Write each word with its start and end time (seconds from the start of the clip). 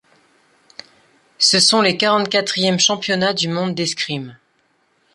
Ce 1.37 1.59
sont 1.59 1.79
les 1.83 1.95
quarante-quatrièmes 1.95 2.79
championnats 2.79 3.33
du 3.35 3.47
monde 3.47 3.75
d'escrime. 3.75 4.35